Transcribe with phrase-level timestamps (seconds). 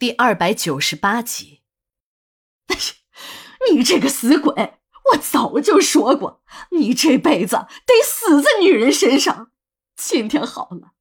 [0.00, 1.60] 第二百九十八集。
[3.70, 4.78] 你这个死鬼！
[5.10, 9.50] 我早就说过，你这辈子得死在女人身上。
[9.94, 10.92] 今天好了，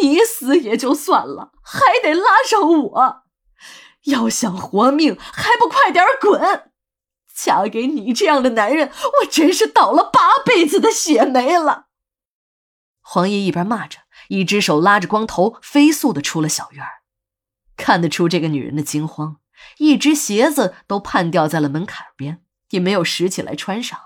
[0.00, 3.22] 你死也就算了，还得拉上我。
[4.06, 6.72] 要想活命，还不快点滚！
[7.32, 8.90] 嫁给你这样的男人，
[9.20, 11.86] 我真是倒了八辈子的血霉了。
[13.02, 14.00] 黄爷一边骂着，
[14.30, 16.84] 一只手拉着光头，飞速的出了小院
[17.82, 19.40] 看得出这个女人的惊慌，
[19.78, 23.98] 一只鞋子都绊掉在了门槛边，也没有拾起来穿上。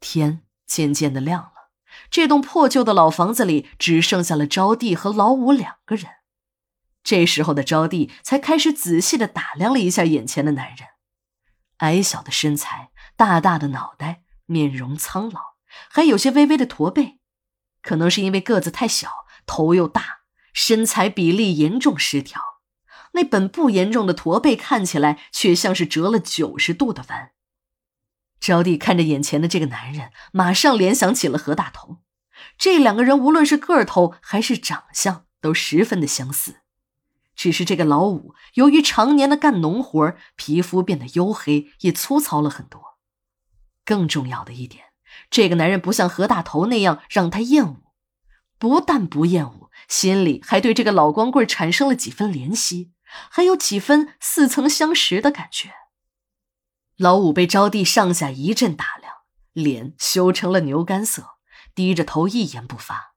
[0.00, 1.70] 天渐渐的亮了，
[2.10, 6.06] 这栋破旧的老房子里只剩下了招娣和老五两个人。
[7.04, 10.88] 这时候的招娣才开始仔细的打量了一下眼前的男人，
[11.76, 15.40] 矮小的身材，大大的脑袋，面容苍老，
[15.88, 17.20] 还有些微微的驼背，
[17.80, 20.23] 可能是因为个子太小，头又大。
[20.54, 22.40] 身材比例严重失调，
[23.12, 27.32] 那本不严重的驼背看起来却像是折了九十度的弯。
[28.40, 31.98] 招娣看着眼前的这个男人，马上联想起了何大头。
[32.56, 36.56] 这两个人无论是个头还是长相都十分的相似，
[37.34, 42.98] 只是这个老五由于常年的干农活，皮肤变得黝黑，也粗糙了很多。
[43.84, 44.84] 更重要的一点，
[45.30, 47.83] 这个男人不像何大头那样让他厌恶，
[48.64, 49.70] 不但不厌恶。
[49.88, 52.92] 心里还对这个老光棍产生了几分怜惜，
[53.30, 55.74] 还有几分似曾相识的感觉。
[56.96, 59.12] 老五被招娣上下一阵打量，
[59.52, 61.32] 脸羞成了牛肝色，
[61.74, 63.12] 低着头一言不发。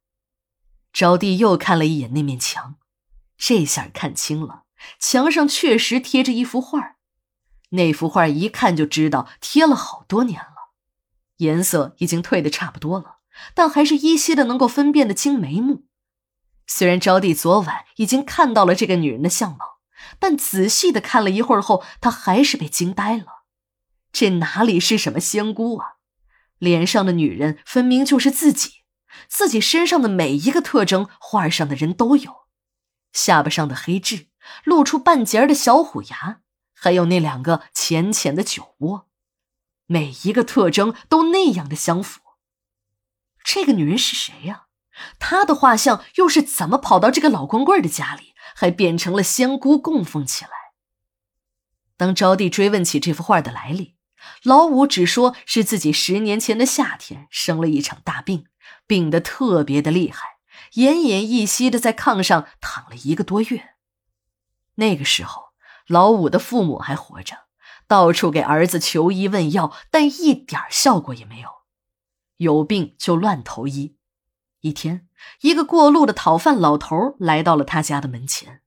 [0.91, 2.75] 招娣又看了一眼那面墙，
[3.37, 4.63] 这下看清了，
[4.99, 6.97] 墙上确实贴着一幅画
[7.69, 10.73] 那幅画一看就知道贴了好多年了，
[11.37, 13.16] 颜色已经褪得差不多了，
[13.53, 15.85] 但还是依稀的能够分辨得清眉目。
[16.65, 19.79] 虽然招娣昨晚已经看到了这个女人的相貌，
[20.19, 23.43] 但仔细的看了一会儿后，她还是被惊呆了。
[24.11, 25.93] 这哪里是什么仙姑啊？
[26.57, 28.81] 脸上的女人分明就是自己，
[29.27, 32.47] 自己身上的每一个特征，画上的人都有：
[33.13, 34.27] 下巴上的黑痣，
[34.63, 36.41] 露出半截的小虎牙，
[36.73, 39.07] 还有那两个浅浅的酒窝，
[39.85, 42.21] 每一个特征都那样的相符。
[43.49, 44.65] 这个女人是谁呀？
[45.19, 50.51] 她的画像又是怎么跑到这个老光棍的家里，还变成了仙姑供奉起来？
[51.95, 53.95] 当招娣追问起这幅画的来历，
[54.43, 58.47] 老五只说是自己十年前的夏天生了一场大病，
[58.85, 60.39] 病得特别的厉害，
[60.73, 63.75] 奄奄一息的在炕上躺了一个多月。
[64.75, 65.53] 那个时候，
[65.87, 67.45] 老五的父母还活着，
[67.87, 71.49] 到处给儿子求医问药，但一点效果也没有，
[72.37, 73.97] 有病就乱投医。
[74.61, 75.07] 一天，
[75.41, 78.61] 一个过路的讨饭老头来到了他家的门前。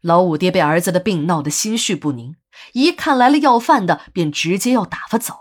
[0.00, 2.36] 老五爹被儿子的病闹得心绪不宁，
[2.72, 5.34] 一看来了要饭的，便直接要打发走。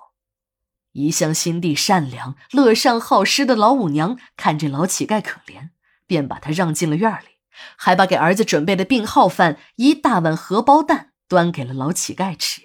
[0.91, 5.69] 一向心地善良、乐善好施的老五娘看这老乞丐可怜，
[6.05, 7.37] 便把他让进了院里，
[7.77, 12.63] 还把给儿子准备的病号饭一大碗荷包蛋端给了老乞丐吃。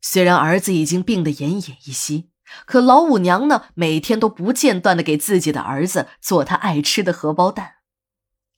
[0.00, 2.30] 虽然儿子已经病得奄奄一息。
[2.66, 7.76] 可老五娘呢，每天都不间断的给自己的儿子做他爱吃的荷包蛋。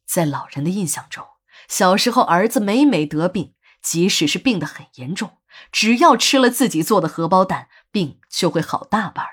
[0.06, 1.24] 在老人的印象中，
[1.68, 5.38] 小时候儿子每每得病，即使是病得很严重，
[5.72, 9.26] 只要吃了自己做的荷包蛋，病就会好大半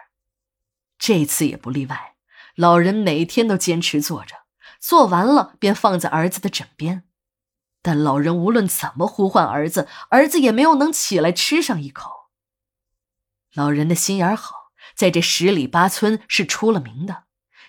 [0.97, 2.15] 这次也不例外，
[2.55, 4.35] 老人每天都坚持做着，
[4.79, 7.03] 做完了便放在儿子的枕边。
[7.81, 12.22] 但老人无论怎么呼唤儿子，儿子也没有能起来吃上一口。
[13.53, 17.23] 老人的心眼好，在这十里八村是出了名的。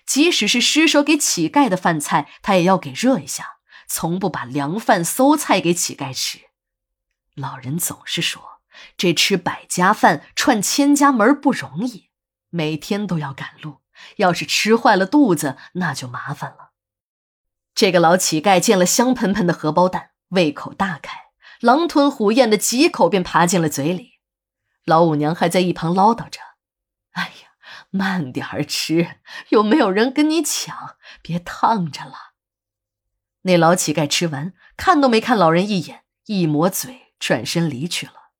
[0.06, 3.56] 即使是施舍给乞丐的饭菜，他也要给热一下，
[3.86, 6.40] 从不把凉饭馊菜给乞丐吃。
[7.34, 8.60] 老人总是说，
[8.96, 12.10] 这吃百家饭、串千家门不容易，
[12.50, 13.80] 每天都要赶路，
[14.16, 16.72] 要是吃坏了肚子，那就麻烦了。
[17.74, 21.18] 这个老乞丐见了香喷喷的荷包蛋，胃口大开，
[21.60, 24.13] 狼吞虎咽的几口便爬进了嘴里。
[24.84, 26.40] 老五娘还在一旁唠叨着
[27.12, 27.48] ：“哎呀，
[27.90, 29.16] 慢点儿吃，
[29.48, 30.96] 有没有人跟你抢？
[31.22, 32.32] 别烫着了。”
[33.42, 38.30] 那老乞丐吃完，看都没看老人一眼，一抹嘴，转身离去了。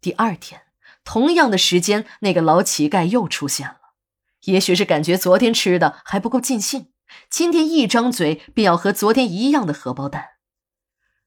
[0.00, 0.62] 第二天，
[1.04, 3.78] 同样的时间，那个老乞丐又出现了。
[4.44, 6.92] 也许是感觉昨天吃的还不够尽兴，
[7.30, 10.30] 今天一张嘴便要和昨天一样的荷包蛋。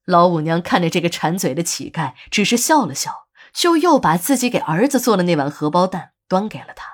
[0.03, 3.24] 老五娘看着这个馋嘴的乞丐，只是笑了笑。
[3.55, 6.85] 就又把自己给儿子做的那碗荷包蛋端给了他。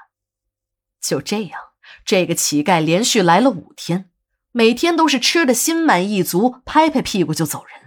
[1.01, 1.59] 就这样，
[2.05, 4.11] 这个乞丐连续来了五天，
[4.51, 7.80] 每天都是吃的心满意足，拍拍屁股就走人。